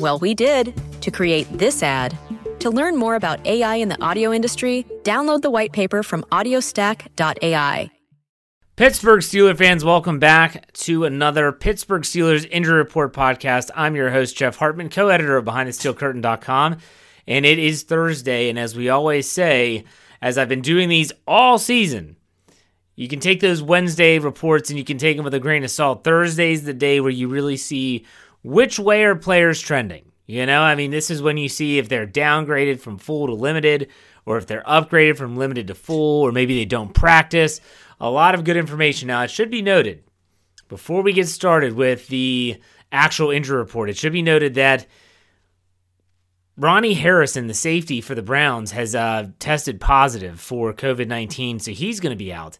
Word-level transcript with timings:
Well, 0.00 0.18
we 0.18 0.34
did 0.34 0.74
to 1.02 1.10
create 1.12 1.46
this 1.56 1.82
ad. 1.82 2.18
To 2.60 2.70
learn 2.70 2.96
more 2.96 3.14
about 3.14 3.46
AI 3.46 3.76
in 3.76 3.88
the 3.88 4.02
audio 4.02 4.32
industry, 4.32 4.84
download 5.02 5.42
the 5.42 5.50
white 5.50 5.72
paper 5.72 6.02
from 6.02 6.24
audiostack.ai. 6.32 7.90
Pittsburgh 8.76 9.20
Steelers 9.20 9.56
fans, 9.56 9.84
welcome 9.84 10.18
back 10.18 10.72
to 10.72 11.04
another 11.04 11.52
Pittsburgh 11.52 12.02
Steelers 12.02 12.48
Injury 12.50 12.78
Report 12.78 13.12
podcast. 13.12 13.70
I'm 13.76 13.94
your 13.94 14.10
host, 14.10 14.36
Jeff 14.36 14.56
Hartman, 14.56 14.88
co 14.88 15.08
editor 15.08 15.36
of 15.36 15.44
BehindTheSteelCurtain.com. 15.44 16.78
And 17.28 17.46
it 17.46 17.60
is 17.60 17.84
Thursday. 17.84 18.48
And 18.48 18.58
as 18.58 18.76
we 18.76 18.88
always 18.88 19.30
say, 19.30 19.84
as 20.20 20.36
I've 20.38 20.48
been 20.48 20.60
doing 20.60 20.88
these 20.88 21.12
all 21.28 21.56
season, 21.56 22.16
you 22.96 23.06
can 23.06 23.20
take 23.20 23.40
those 23.40 23.62
Wednesday 23.62 24.18
reports 24.18 24.70
and 24.70 24.78
you 24.78 24.84
can 24.84 24.98
take 24.98 25.16
them 25.16 25.24
with 25.24 25.34
a 25.34 25.40
grain 25.40 25.62
of 25.62 25.70
salt. 25.70 26.02
Thursday's 26.02 26.64
the 26.64 26.74
day 26.74 27.00
where 27.00 27.10
you 27.10 27.28
really 27.28 27.56
see 27.56 28.04
which 28.44 28.78
way 28.78 29.02
are 29.02 29.16
players 29.16 29.60
trending. 29.60 30.12
You 30.26 30.46
know, 30.46 30.62
I 30.62 30.76
mean, 30.76 30.90
this 30.90 31.10
is 31.10 31.20
when 31.20 31.36
you 31.36 31.48
see 31.48 31.78
if 31.78 31.88
they're 31.88 32.06
downgraded 32.06 32.80
from 32.80 32.98
full 32.98 33.26
to 33.26 33.34
limited, 33.34 33.88
or 34.24 34.38
if 34.38 34.46
they're 34.46 34.62
upgraded 34.62 35.16
from 35.16 35.36
limited 35.36 35.66
to 35.66 35.74
full, 35.74 36.22
or 36.22 36.30
maybe 36.30 36.56
they 36.56 36.64
don't 36.64 36.94
practice. 36.94 37.60
A 38.00 38.08
lot 38.08 38.34
of 38.34 38.44
good 38.44 38.56
information. 38.56 39.08
Now, 39.08 39.22
it 39.22 39.30
should 39.30 39.50
be 39.50 39.60
noted 39.60 40.04
before 40.68 41.02
we 41.02 41.12
get 41.12 41.28
started 41.28 41.74
with 41.74 42.08
the 42.08 42.60
actual 42.90 43.30
injury 43.30 43.58
report, 43.58 43.90
it 43.90 43.96
should 43.96 44.12
be 44.12 44.22
noted 44.22 44.54
that 44.54 44.86
Ronnie 46.56 46.94
Harrison, 46.94 47.48
the 47.48 47.54
safety 47.54 48.00
for 48.00 48.14
the 48.14 48.22
Browns, 48.22 48.70
has 48.70 48.94
uh, 48.94 49.28
tested 49.38 49.80
positive 49.80 50.40
for 50.40 50.72
COVID 50.72 51.08
19, 51.08 51.58
so 51.58 51.72
he's 51.72 52.00
going 52.00 52.10
to 52.10 52.16
be 52.16 52.32
out. 52.32 52.58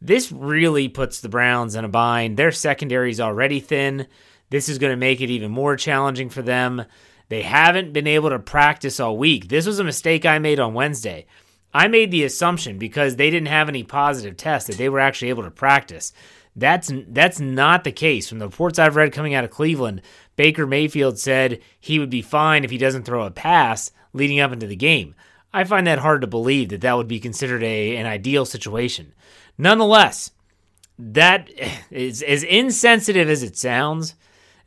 This 0.00 0.30
really 0.30 0.88
puts 0.88 1.20
the 1.20 1.28
Browns 1.28 1.74
in 1.74 1.84
a 1.84 1.88
bind. 1.88 2.36
Their 2.36 2.52
secondary 2.52 3.10
is 3.10 3.20
already 3.20 3.60
thin. 3.60 4.06
This 4.50 4.68
is 4.68 4.78
going 4.78 4.92
to 4.92 4.96
make 4.96 5.20
it 5.20 5.30
even 5.30 5.50
more 5.50 5.76
challenging 5.76 6.28
for 6.28 6.42
them. 6.42 6.84
They 7.28 7.42
haven't 7.42 7.92
been 7.92 8.08
able 8.08 8.30
to 8.30 8.38
practice 8.38 8.98
all 8.98 9.16
week. 9.16 9.48
This 9.48 9.66
was 9.66 9.78
a 9.78 9.84
mistake 9.84 10.26
I 10.26 10.38
made 10.38 10.58
on 10.58 10.74
Wednesday. 10.74 11.26
I 11.72 11.86
made 11.86 12.10
the 12.10 12.24
assumption 12.24 12.78
because 12.78 13.14
they 13.16 13.30
didn't 13.30 13.48
have 13.48 13.68
any 13.68 13.84
positive 13.84 14.36
tests 14.36 14.68
that 14.68 14.76
they 14.76 14.88
were 14.88 14.98
actually 14.98 15.28
able 15.28 15.44
to 15.44 15.50
practice. 15.50 16.12
That's 16.56 16.92
that's 17.08 17.38
not 17.38 17.84
the 17.84 17.92
case. 17.92 18.28
From 18.28 18.40
the 18.40 18.46
reports 18.46 18.78
I've 18.78 18.96
read 18.96 19.12
coming 19.12 19.34
out 19.34 19.44
of 19.44 19.50
Cleveland, 19.50 20.02
Baker 20.34 20.66
Mayfield 20.66 21.18
said 21.18 21.60
he 21.78 22.00
would 22.00 22.10
be 22.10 22.22
fine 22.22 22.64
if 22.64 22.70
he 22.70 22.78
doesn't 22.78 23.04
throw 23.04 23.24
a 23.24 23.30
pass 23.30 23.92
leading 24.12 24.40
up 24.40 24.52
into 24.52 24.66
the 24.66 24.74
game. 24.74 25.14
I 25.52 25.62
find 25.64 25.86
that 25.86 26.00
hard 26.00 26.20
to 26.22 26.26
believe 26.26 26.70
that 26.70 26.80
that 26.80 26.96
would 26.96 27.08
be 27.08 27.20
considered 27.20 27.62
a 27.62 27.96
an 27.96 28.06
ideal 28.06 28.44
situation. 28.44 29.14
Nonetheless, 29.56 30.32
that 30.98 31.48
is 31.90 32.22
as 32.22 32.42
insensitive 32.42 33.30
as 33.30 33.44
it 33.44 33.56
sounds. 33.56 34.16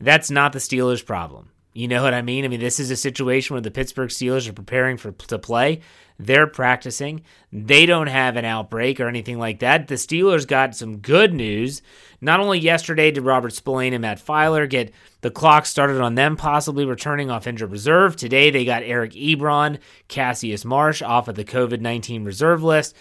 That's 0.03 0.29
not 0.29 0.51
the 0.51 0.59
Steelers' 0.59 1.05
problem. 1.05 1.49
You 1.71 1.87
know 1.87 2.03
what 2.03 2.13
I 2.13 2.21
mean? 2.21 2.43
I 2.43 2.49
mean, 2.49 2.59
this 2.59 2.79
is 2.79 2.91
a 2.91 2.95
situation 2.95 3.53
where 3.53 3.61
the 3.61 3.71
Pittsburgh 3.71 4.09
Steelers 4.09 4.47
are 4.47 4.53
preparing 4.53 4.97
for 4.97 5.11
to 5.13 5.39
play. 5.39 5.79
They're 6.19 6.45
practicing. 6.45 7.21
They 7.51 7.85
don't 7.85 8.07
have 8.07 8.35
an 8.35 8.45
outbreak 8.45 8.99
or 8.99 9.07
anything 9.07 9.39
like 9.39 9.59
that. 9.59 9.87
The 9.87 9.95
Steelers 9.95 10.45
got 10.45 10.75
some 10.75 10.97
good 10.97 11.33
news. 11.33 11.81
Not 12.21 12.41
only 12.41 12.59
yesterday 12.59 13.11
did 13.11 13.23
Robert 13.23 13.53
Spillane 13.53 13.93
and 13.93 14.01
Matt 14.01 14.23
Feiler 14.23 14.69
get 14.69 14.93
the 15.21 15.31
clock 15.31 15.65
started 15.65 16.01
on 16.01 16.15
them 16.15 16.35
possibly 16.35 16.85
returning 16.85 17.31
off 17.31 17.47
injured 17.47 17.71
reserve. 17.71 18.17
Today 18.17 18.51
they 18.51 18.65
got 18.65 18.83
Eric 18.83 19.13
Ebron, 19.13 19.79
Cassius 20.09 20.65
Marsh 20.65 21.01
off 21.01 21.29
of 21.29 21.35
the 21.35 21.45
COVID 21.45 21.79
19 21.79 22.25
reserve 22.25 22.61
list. 22.61 22.95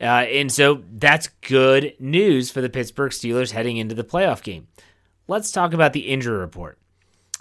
Uh, 0.00 0.04
and 0.04 0.50
so 0.50 0.82
that's 0.92 1.28
good 1.42 1.94
news 1.98 2.50
for 2.50 2.60
the 2.60 2.70
Pittsburgh 2.70 3.12
Steelers 3.12 3.50
heading 3.50 3.76
into 3.76 3.94
the 3.94 4.04
playoff 4.04 4.42
game. 4.42 4.68
Let's 5.26 5.52
talk 5.52 5.72
about 5.72 5.92
the 5.92 6.08
injury 6.08 6.36
report. 6.36 6.78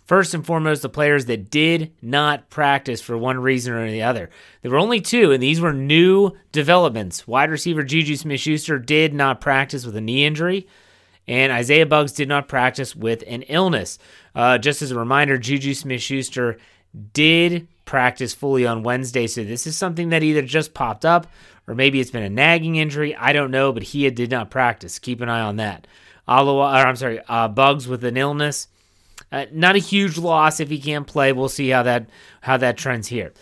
First 0.06 0.34
and 0.34 0.46
foremost, 0.46 0.82
the 0.82 0.90
players 0.90 1.26
that 1.26 1.50
did 1.50 1.94
not 2.02 2.50
practice 2.50 3.02
for 3.02 3.18
one 3.18 3.40
reason 3.40 3.74
or 3.74 3.90
the 3.90 4.04
other. 4.04 4.30
There 4.62 4.72
were 4.72 4.78
only 4.78 5.00
two, 5.00 5.32
and 5.32 5.42
these 5.42 5.62
were 5.62 5.74
new 5.74 6.32
developments. 6.52 7.26
Wide 7.26 7.50
receiver 7.50 7.84
Juju 7.84 8.18
Smith 8.18 8.42
Schuster 8.42 8.80
did 8.80 9.14
not 9.14 9.40
practice 9.40 9.86
with 9.86 9.96
a 9.96 10.02
knee 10.02 10.26
injury, 10.26 10.68
and 11.26 11.54
Isaiah 11.54 11.86
Buggs 11.86 12.12
did 12.12 12.28
not 12.28 12.50
practice 12.50 12.96
with 12.96 13.24
an 13.28 13.44
illness. 13.44 13.98
Uh, 14.36 14.58
just 14.58 14.82
as 14.82 14.92
a 14.92 15.00
reminder, 15.00 15.38
Juju 15.38 15.74
Smith 15.74 16.02
Schuster 16.02 16.58
did 17.14 17.68
practice 17.86 18.34
fully 18.34 18.66
on 18.66 18.84
Wednesday, 18.84 19.28
so 19.28 19.44
this 19.44 19.66
is 19.66 19.78
something 19.78 20.10
that 20.10 20.24
either 20.24 20.42
just 20.42 20.74
popped 20.74 21.06
up 21.06 21.28
or 21.68 21.76
maybe 21.76 22.00
it's 22.00 22.12
been 22.12 22.24
a 22.24 22.30
nagging 22.30 22.76
injury. 22.76 23.16
I 23.16 23.32
don't 23.34 23.52
know, 23.52 23.72
but 23.72 23.84
he 23.84 24.10
did 24.10 24.32
not 24.32 24.52
practice. 24.52 25.00
Keep 25.00 25.22
an 25.22 25.30
eye 25.30 25.42
on 25.42 25.56
that. 25.58 25.88
Aloha, 26.28 26.82
or 26.82 26.88
I'm 26.88 26.96
sorry, 26.96 27.20
uh, 27.28 27.48
Buggs 27.48 27.88
with 27.88 28.04
an 28.04 28.18
illness. 28.18 28.68
Uh, 29.32 29.46
not 29.52 29.76
a 29.76 29.80
huge 29.80 30.18
loss 30.18 30.60
if 30.60 30.70
he 30.70 30.80
can't 30.80 31.08
play. 31.08 31.32
We'll 31.32 31.50
see 31.50 31.70
how 31.70 31.84
that 31.84 32.10
how 32.42 32.58
that 32.58 32.78
trends 32.78 33.08
here. 33.08 33.34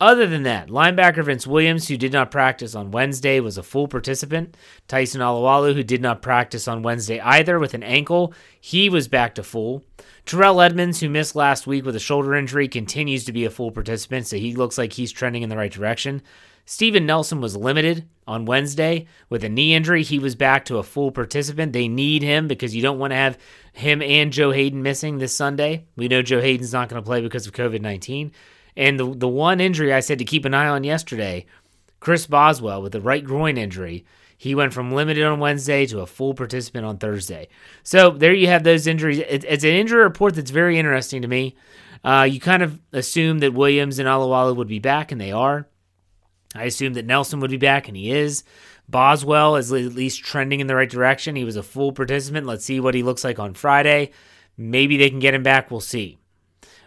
Other 0.00 0.26
than 0.26 0.44
that, 0.44 0.68
linebacker 0.68 1.22
Vince 1.22 1.46
Williams, 1.46 1.88
who 1.88 1.98
did 1.98 2.12
not 2.12 2.30
practice 2.30 2.74
on 2.74 2.90
Wednesday, 2.90 3.38
was 3.38 3.58
a 3.58 3.62
full 3.62 3.86
participant. 3.86 4.56
Tyson 4.88 5.20
Alualu, 5.20 5.74
who 5.74 5.82
did 5.82 6.00
not 6.00 6.22
practice 6.22 6.66
on 6.66 6.82
Wednesday 6.82 7.20
either 7.20 7.58
with 7.58 7.74
an 7.74 7.82
ankle, 7.82 8.32
he 8.58 8.88
was 8.88 9.08
back 9.08 9.34
to 9.34 9.42
full. 9.42 9.84
Terrell 10.24 10.62
Edmunds, 10.62 11.00
who 11.00 11.10
missed 11.10 11.36
last 11.36 11.66
week 11.66 11.84
with 11.84 11.96
a 11.96 12.00
shoulder 12.00 12.34
injury, 12.34 12.66
continues 12.66 13.24
to 13.24 13.32
be 13.32 13.44
a 13.44 13.50
full 13.50 13.70
participant, 13.70 14.26
so 14.26 14.36
he 14.36 14.54
looks 14.54 14.78
like 14.78 14.94
he's 14.94 15.12
trending 15.12 15.42
in 15.42 15.50
the 15.50 15.56
right 15.56 15.72
direction. 15.72 16.22
Steven 16.64 17.06
Nelson 17.06 17.40
was 17.40 17.56
limited 17.56 18.08
on 18.26 18.44
Wednesday 18.44 19.06
with 19.28 19.42
a 19.42 19.48
knee 19.48 19.74
injury. 19.74 20.02
He 20.04 20.18
was 20.18 20.36
back 20.36 20.64
to 20.66 20.78
a 20.78 20.84
full 20.84 21.10
participant. 21.10 21.72
They 21.72 21.88
need 21.88 22.22
him 22.22 22.46
because 22.46 22.76
you 22.76 22.82
don't 22.82 22.98
want 22.98 23.10
to 23.10 23.16
have 23.16 23.38
him 23.72 24.00
and 24.02 24.32
Joe 24.32 24.52
Haden 24.52 24.82
missing 24.82 25.18
this 25.18 25.34
Sunday. 25.34 25.86
We 25.96 26.06
know 26.08 26.22
Joe 26.22 26.40
Haden's 26.40 26.72
not 26.72 26.88
going 26.88 27.02
to 27.02 27.06
play 27.06 27.20
because 27.20 27.46
of 27.46 27.52
COVID 27.52 27.80
19. 27.80 28.32
And 28.76 29.00
the, 29.00 29.14
the 29.14 29.28
one 29.28 29.60
injury 29.60 29.92
I 29.92 30.00
said 30.00 30.18
to 30.20 30.24
keep 30.24 30.44
an 30.44 30.54
eye 30.54 30.68
on 30.68 30.84
yesterday, 30.84 31.46
Chris 31.98 32.26
Boswell 32.26 32.82
with 32.82 32.94
a 32.94 33.00
right 33.00 33.24
groin 33.24 33.58
injury, 33.58 34.04
He 34.38 34.54
went 34.54 34.72
from 34.72 34.92
limited 34.92 35.24
on 35.24 35.40
Wednesday 35.40 35.84
to 35.86 36.00
a 36.00 36.06
full 36.06 36.34
participant 36.34 36.86
on 36.86 36.98
Thursday. 36.98 37.48
So 37.82 38.10
there 38.10 38.32
you 38.32 38.46
have 38.46 38.62
those 38.64 38.86
injuries. 38.86 39.18
It's 39.28 39.64
an 39.64 39.70
injury 39.70 40.02
report 40.02 40.34
that's 40.36 40.50
very 40.50 40.78
interesting 40.78 41.20
to 41.22 41.28
me. 41.28 41.56
Uh, 42.02 42.26
you 42.30 42.40
kind 42.40 42.62
of 42.62 42.80
assume 42.92 43.40
that 43.40 43.52
Williams 43.52 43.98
and 43.98 44.08
Alualu 44.08 44.56
would 44.56 44.68
be 44.68 44.78
back, 44.78 45.12
and 45.12 45.20
they 45.20 45.32
are. 45.32 45.66
I 46.54 46.64
assumed 46.64 46.96
that 46.96 47.06
Nelson 47.06 47.40
would 47.40 47.50
be 47.50 47.56
back, 47.56 47.88
and 47.88 47.96
he 47.96 48.10
is. 48.10 48.44
Boswell 48.88 49.56
is 49.56 49.72
at 49.72 49.94
least 49.94 50.24
trending 50.24 50.60
in 50.60 50.66
the 50.66 50.74
right 50.74 50.90
direction. 50.90 51.36
He 51.36 51.44
was 51.44 51.56
a 51.56 51.62
full 51.62 51.92
participant. 51.92 52.46
Let's 52.46 52.64
see 52.64 52.80
what 52.80 52.94
he 52.94 53.02
looks 53.02 53.22
like 53.22 53.38
on 53.38 53.54
Friday. 53.54 54.10
Maybe 54.56 54.96
they 54.96 55.10
can 55.10 55.20
get 55.20 55.34
him 55.34 55.44
back. 55.44 55.70
We'll 55.70 55.80
see. 55.80 56.18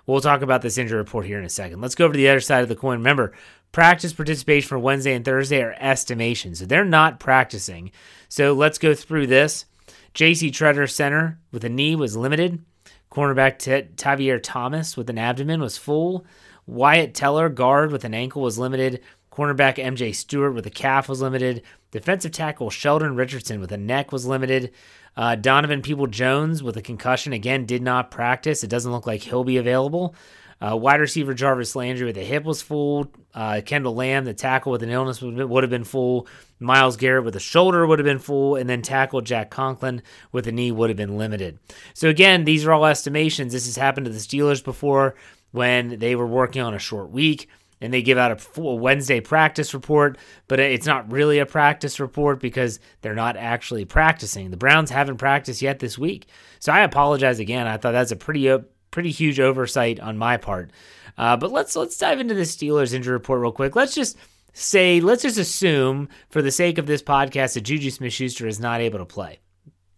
We'll 0.06 0.20
talk 0.20 0.42
about 0.42 0.62
this 0.62 0.78
injury 0.78 0.98
report 0.98 1.26
here 1.26 1.40
in 1.40 1.46
a 1.46 1.50
second. 1.50 1.80
Let's 1.80 1.96
go 1.96 2.06
over 2.06 2.14
to 2.14 2.18
the 2.18 2.28
other 2.28 2.42
side 2.42 2.62
of 2.62 2.70
the 2.70 2.76
coin. 2.76 2.98
Remember, 2.98 3.32
practice 3.72 4.12
participation 4.12 4.68
for 4.68 4.78
Wednesday 4.78 5.14
and 5.14 5.24
Thursday 5.24 5.62
are 5.62 5.76
estimations. 5.80 6.60
So 6.60 6.66
they're 6.66 6.84
not 6.84 7.22
practicing. 7.22 7.92
So 8.28 8.52
let's 8.52 8.78
go 8.78 8.94
through 8.94 9.28
this. 9.28 9.66
JC 10.14 10.50
Tretter, 10.52 10.92
center 10.92 11.40
with 11.52 11.64
a 11.64 11.70
knee, 11.70 11.96
was 11.96 12.18
limited. 12.18 12.64
Cornerback 13.10 13.60
T- 13.60 13.88
Tavierre 13.96 14.42
Thomas 14.42 14.98
with 14.98 15.10
an 15.10 15.18
abdomen 15.18 15.62
was 15.62 15.78
full. 15.78 16.26
Wyatt 16.66 17.14
Teller, 17.14 17.50
guard 17.50 17.92
with 17.92 18.04
an 18.04 18.14
ankle, 18.14 18.42
was 18.42 18.60
limited. 18.60 19.02
Cornerback 19.34 19.84
MJ 19.84 20.14
Stewart 20.14 20.54
with 20.54 20.68
a 20.68 20.70
calf 20.70 21.10
was 21.10 21.20
limited. 21.20 21.64
Defensive 21.90 22.32
tackle 22.32 22.70
Sheldon 22.70 23.16
Richardson 23.16 23.60
with 23.60 23.72
a 23.72 23.78
neck 23.78 24.12
was 24.12 24.28
limited. 24.28 24.72
Uh, 25.18 25.36
Donovan 25.36 25.82
People 25.82 26.06
Jones 26.06 26.62
with 26.62 26.78
a 26.78 26.84
concussion 26.84 27.34
again 27.34 27.66
did 27.66 27.82
not 27.82 28.12
practice. 28.12 28.64
It 28.64 28.70
doesn't 28.70 28.92
look 28.92 29.08
like 29.08 29.24
he'll 29.24 29.44
be 29.44 29.58
available. 29.58 30.14
Uh, 30.62 30.78
wide 30.78 31.02
receiver 31.02 31.34
Jarvis 31.34 31.76
Landry 31.76 32.06
with 32.06 32.18
a 32.18 32.24
hip 32.24 32.44
was 32.44 32.62
full. 32.62 33.12
Uh, 33.34 33.62
Kendall 33.66 33.96
Lamm, 33.96 34.24
the 34.24 34.36
tackle 34.36 34.72
with 34.72 34.84
an 34.84 34.92
illness, 34.92 35.20
would, 35.20 35.36
would 35.36 35.64
have 35.64 35.72
been 35.72 35.84
full. 35.84 36.28
Myles 36.60 36.96
Garrett 36.96 37.26
with 37.26 37.36
a 37.36 37.40
shoulder 37.40 37.88
would 37.88 37.98
have 37.98 38.06
been 38.06 38.20
full. 38.20 38.56
And 38.56 38.70
then 38.70 38.84
tackle 38.84 39.22
Jack 39.22 39.50
Conklin 39.50 40.04
with 40.32 40.48
a 40.48 40.52
knee 40.52 40.72
would 40.72 40.92
have 40.92 40.98
been 40.98 41.18
limited. 41.18 41.58
So, 41.96 42.08
again, 42.08 42.46
these 42.46 42.66
are 42.66 42.72
all 42.72 42.86
estimations. 42.86 43.52
This 43.52 43.66
has 43.66 43.78
happened 43.78 44.06
to 44.06 44.12
the 44.12 44.20
Steelers 44.20 44.64
before 44.64 45.16
when 45.52 45.98
they 46.00 46.16
were 46.16 46.28
working 46.28 46.62
on 46.62 46.76
a 46.76 46.80
short 46.80 47.10
week 47.10 47.50
and 47.84 47.94
they 47.94 48.02
give 48.02 48.18
out 48.18 48.32
a 48.32 48.38
full 48.38 48.80
Wednesday 48.80 49.20
practice 49.20 49.74
report, 49.74 50.18
but 50.48 50.60
it's 50.60 50.88
not 50.88 51.12
really 51.12 51.40
a 51.40 51.46
practice 51.46 52.00
report 52.00 52.40
because 52.40 52.80
they're 53.02 53.14
not 53.14 53.36
actually 53.36 53.84
practicing. 53.86 54.50
The 54.50 54.58
Browns 54.58 54.90
haven't 54.90 55.18
practiced 55.18 55.62
yet 55.62 55.80
this 55.80 55.98
week. 55.98 56.28
So 56.60 56.72
I 56.72 56.80
apologize 56.80 57.40
again. 57.40 57.68
I 57.68 57.78
thought 57.78 57.92
that's 57.92 58.12
a 58.12 58.16
pretty 58.16 58.58
pretty 58.90 59.12
huge 59.12 59.40
oversight 59.40 60.00
on 60.00 60.18
my 60.18 60.38
part. 60.38 60.72
Uh, 61.18 61.36
but 61.36 61.52
let's 61.52 61.76
let's 61.76 61.98
dive 61.98 62.20
into 62.20 62.34
the 62.34 62.42
Steelers 62.42 62.94
injury 62.94 63.14
report 63.14 63.42
real 63.42 63.52
quick. 63.52 63.76
Let's 63.76 63.94
just 63.94 64.18
say, 64.54 65.02
let's 65.02 65.24
just 65.24 65.38
assume, 65.38 66.10
for 66.30 66.42
the 66.42 66.52
sake 66.52 66.78
of 66.78 66.86
this 66.86 67.04
podcast, 67.04 67.56
that 67.56 67.62
Juju 67.62 67.90
Smith-Schuster 67.90 68.48
is 68.48 68.60
not 68.60 68.82
able 68.82 69.00
to 69.00 69.06
play. 69.06 69.40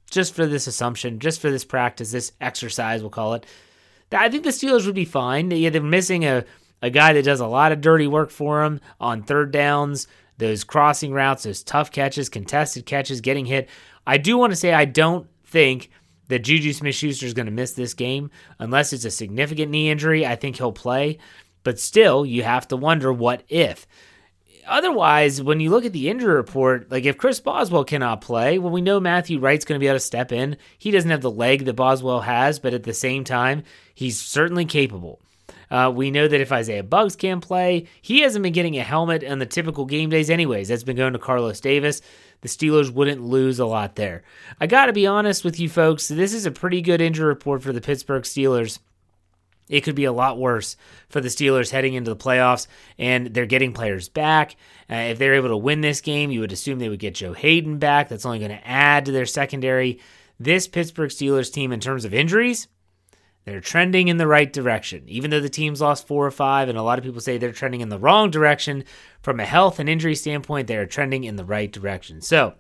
Just 0.10 0.34
for 0.34 0.46
this 0.46 0.66
assumption, 0.66 1.20
just 1.20 1.42
for 1.42 1.52
this 1.52 1.66
practice, 1.66 2.12
this 2.12 2.32
exercise, 2.40 3.02
we'll 3.02 3.10
call 3.10 3.34
it. 3.34 3.46
I 4.12 4.30
think 4.30 4.44
the 4.44 4.52
Steelers 4.52 4.86
would 4.86 4.96
be 4.96 5.06
fine. 5.06 5.52
Yeah, 5.52 5.72
they're 5.72 5.82
missing 5.82 6.24
a 6.24 6.46
a 6.82 6.90
guy 6.90 7.14
that 7.14 7.26
does 7.26 7.40
a 7.40 7.48
lot 7.48 7.72
of 7.72 7.82
dirty 7.82 8.08
work 8.08 8.30
for 8.30 8.64
him 8.64 8.80
on 9.00 9.24
third 9.24 9.52
downs, 9.52 10.08
those 10.38 10.64
crossing 10.64 11.14
routes, 11.14 11.44
those 11.44 11.64
tough 11.64 11.92
catches, 11.92 12.30
contested 12.30 12.86
catches, 12.86 13.22
getting 13.22 13.46
hit. 13.46 13.70
I 14.06 14.18
do 14.18 14.38
want 14.38 14.52
to 14.52 14.58
say 14.58 14.74
I 14.74 14.86
don't 14.86 15.28
think 15.46 15.90
that 16.28 16.40
Juju 16.40 16.74
Smith 16.74 16.96
Schuster 16.96 17.26
is 17.26 17.34
going 17.34 17.46
to 17.46 17.52
miss 17.52 17.74
this 17.74 17.94
game 17.94 18.32
unless 18.60 18.94
it's 18.94 19.06
a 19.06 19.12
significant 19.12 19.72
knee 19.72 19.90
injury. 19.90 20.26
I 20.26 20.36
think 20.36 20.58
he'll 20.58 20.72
play, 20.72 21.20
but 21.64 21.80
still, 21.80 22.26
you 22.26 22.44
have 22.44 22.68
to 22.70 22.78
wonder 22.78 23.12
what 23.14 23.44
if. 23.48 23.88
Otherwise, 24.68 25.44
when 25.44 25.60
you 25.60 25.70
look 25.70 25.86
at 25.86 25.94
the 25.94 26.10
injury 26.10 26.34
report, 26.34 26.90
like 26.92 27.06
if 27.06 27.18
Chris 27.18 27.40
Boswell 27.40 27.84
cannot 27.84 28.22
play, 28.22 28.58
well, 28.58 28.72
we 28.72 28.82
know 28.82 29.00
Matthew 29.00 29.40
Wright's 29.40 29.64
going 29.64 29.78
to 29.78 29.84
be 29.84 29.88
able 29.88 29.98
to 29.98 30.00
step 30.00 30.32
in. 30.32 30.58
He 30.80 30.90
doesn't 30.90 31.12
have 31.12 31.22
the 31.22 31.30
leg 31.30 31.66
that 31.66 31.74
Boswell 31.76 32.22
has, 32.22 32.58
but 32.58 32.74
at 32.74 32.84
the 32.84 32.94
same 32.94 33.24
time, 33.24 33.64
he's 33.94 34.20
certainly 34.20 34.66
capable. 34.66 35.22
Uh, 35.70 35.92
we 35.94 36.12
know 36.12 36.28
that 36.28 36.42
if 36.42 36.52
Isaiah 36.52 36.84
Buggs 36.84 37.16
can 37.16 37.42
play, 37.42 37.88
he 38.02 38.22
hasn't 38.22 38.44
been 38.44 38.54
getting 38.54 38.78
a 38.78 38.84
helmet 38.84 39.24
on 39.24 39.40
the 39.40 39.46
typical 39.46 39.86
game 39.86 40.10
days, 40.10 40.30
anyways. 40.30 40.68
That's 40.68 40.84
been 40.84 40.98
going 40.98 41.14
to 41.14 41.20
Carlos 41.20 41.60
Davis 41.60 42.02
the 42.46 42.48
Steelers 42.48 42.92
wouldn't 42.92 43.24
lose 43.24 43.58
a 43.58 43.66
lot 43.66 43.96
there. 43.96 44.22
I 44.62 44.68
got 44.68 44.86
to 44.86 44.94
be 44.94 45.08
honest 45.08 45.44
with 45.44 45.60
you 45.60 45.68
folks, 45.68 46.08
this 46.08 46.32
is 46.32 46.46
a 46.46 46.52
pretty 46.52 46.80
good 46.80 47.02
injury 47.02 47.26
report 47.26 47.64
for 47.64 47.74
the 47.74 47.82
Pittsburgh 47.82 48.22
Steelers. 48.22 48.78
It 49.68 49.82
could 49.82 49.96
be 49.96 50.04
a 50.04 50.12
lot 50.12 50.38
worse 50.38 50.78
for 51.10 51.22
the 51.22 51.30
Steelers 51.30 51.72
heading 51.72 51.96
into 51.96 52.14
the 52.14 52.24
playoffs, 52.24 52.68
and 53.00 53.34
they're 53.34 53.48
getting 53.48 53.74
players 53.74 54.10
back. 54.10 54.58
Uh, 54.88 54.96
if 54.96 55.18
they're 55.18 55.34
able 55.34 55.50
to 55.50 55.58
win 55.58 55.82
this 55.82 56.02
game, 56.02 56.30
you 56.30 56.40
would 56.42 56.52
assume 56.52 56.78
they 56.78 56.90
would 56.90 57.00
get 57.00 57.16
Joe 57.16 57.34
Haden 57.34 57.80
back. 57.80 58.10
That's 58.10 58.28
only 58.28 58.38
going 58.38 58.52
to 58.52 58.68
add 58.68 59.06
to 59.06 59.12
their 59.12 59.26
secondary. 59.26 60.00
This 60.40 60.68
Pittsburgh 60.68 61.10
Steelers 61.10 61.52
team, 61.52 61.72
in 61.72 61.80
terms 61.80 62.06
of 62.06 62.14
injuries, 62.14 62.68
they're 63.46 63.62
trending 63.62 64.08
in 64.08 64.18
the 64.18 64.28
right 64.28 64.52
direction. 64.52 65.04
Even 65.08 65.32
though 65.32 65.40
the 65.40 65.50
team's 65.50 65.82
lost 65.82 66.08
four 66.08 66.26
or 66.26 66.32
five, 66.32 66.68
and 66.68 66.78
a 66.78 66.84
lot 66.84 66.98
of 66.98 67.06
people 67.06 67.22
say 67.22 67.38
they're 67.38 67.52
trending 67.52 67.82
in 67.82 67.90
the 67.90 68.00
wrong 68.00 68.32
direction, 68.32 68.84
from 69.22 69.40
a 69.40 69.46
health 69.46 69.80
and 69.80 69.88
injury 69.88 70.16
standpoint, 70.16 70.68
they 70.68 70.78
are 70.78 70.86
trending 70.86 71.24
in 71.24 71.36
the 71.36 71.46
right 71.46 71.72
direction. 71.72 72.22
So, 72.22 72.56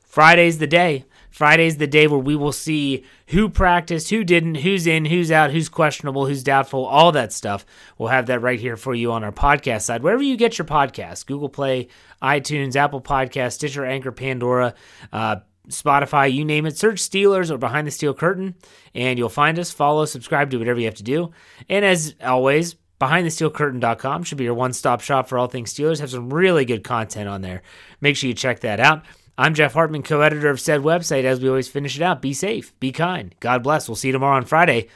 Friday's 0.00 0.58
the 0.58 0.66
day. 0.66 1.06
Friday's 1.30 1.78
the 1.78 1.86
day 1.86 2.06
where 2.06 2.18
we 2.18 2.36
will 2.36 2.52
see 2.52 3.02
who 3.28 3.48
practiced, 3.48 4.10
who 4.10 4.24
didn't, 4.24 4.56
who's 4.56 4.86
in, 4.86 5.06
who's 5.06 5.30
out, 5.30 5.50
who's 5.50 5.70
questionable, 5.70 6.26
who's 6.26 6.42
doubtful, 6.42 6.84
all 6.84 7.12
that 7.12 7.32
stuff. 7.32 7.64
We'll 7.96 8.10
have 8.10 8.26
that 8.26 8.42
right 8.42 8.60
here 8.60 8.76
for 8.76 8.94
you 8.94 9.10
on 9.12 9.24
our 9.24 9.32
podcast 9.32 9.82
side. 9.82 10.02
Wherever 10.02 10.22
you 10.22 10.36
get 10.36 10.58
your 10.58 10.66
podcasts 10.66 11.24
Google 11.24 11.48
Play, 11.48 11.88
iTunes, 12.22 12.76
Apple 12.76 13.00
Podcast, 13.00 13.52
Stitcher, 13.52 13.86
Anchor, 13.86 14.12
Pandora, 14.12 14.74
uh, 15.14 15.36
Spotify, 15.68 16.32
you 16.32 16.44
name 16.44 16.66
it. 16.66 16.76
Search 16.76 16.98
Steelers 16.98 17.50
or 17.50 17.58
Behind 17.58 17.86
the 17.86 17.90
Steel 17.90 18.14
Curtain, 18.14 18.54
and 18.94 19.18
you'll 19.18 19.28
find 19.28 19.58
us. 19.58 19.70
Follow, 19.70 20.04
subscribe, 20.04 20.50
do 20.50 20.58
whatever 20.58 20.80
you 20.80 20.86
have 20.86 20.94
to 20.96 21.02
do. 21.02 21.30
And 21.68 21.84
as 21.84 22.14
always, 22.22 22.76
BehindTheSteelCurtain.com 23.00 24.22
should 24.22 24.38
be 24.38 24.44
your 24.44 24.54
one 24.54 24.72
stop 24.72 25.00
shop 25.00 25.28
for 25.28 25.38
all 25.38 25.48
things 25.48 25.72
Steelers. 25.72 26.00
Have 26.00 26.10
some 26.10 26.32
really 26.32 26.64
good 26.64 26.84
content 26.84 27.28
on 27.28 27.42
there. 27.42 27.62
Make 28.00 28.16
sure 28.16 28.28
you 28.28 28.34
check 28.34 28.60
that 28.60 28.80
out. 28.80 29.04
I'm 29.38 29.54
Jeff 29.54 29.72
Hartman, 29.72 30.02
co 30.02 30.20
editor 30.20 30.50
of 30.50 30.60
said 30.60 30.82
website. 30.82 31.24
As 31.24 31.40
we 31.40 31.48
always 31.48 31.68
finish 31.68 31.96
it 31.96 32.02
out, 32.02 32.22
be 32.22 32.32
safe, 32.32 32.78
be 32.78 32.92
kind. 32.92 33.34
God 33.40 33.62
bless. 33.62 33.88
We'll 33.88 33.96
see 33.96 34.08
you 34.08 34.12
tomorrow 34.12 34.36
on 34.36 34.44
Friday. 34.44 34.88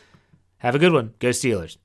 Have 0.58 0.74
a 0.74 0.78
good 0.78 0.92
one. 0.92 1.14
Go 1.18 1.30
Steelers. 1.30 1.78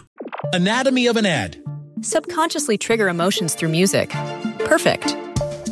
Anatomy 0.54 1.08
of 1.08 1.18
an 1.18 1.26
ad. 1.26 1.62
Subconsciously 2.02 2.78
trigger 2.78 3.08
emotions 3.08 3.56
through 3.56 3.70
music. 3.70 4.10
Perfect. 4.60 5.16